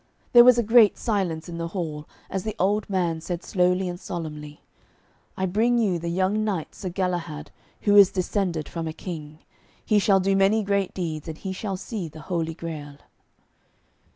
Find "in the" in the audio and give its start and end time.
1.47-1.67